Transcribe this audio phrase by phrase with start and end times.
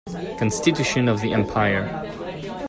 [0.39, 2.07] Constitution of the empire.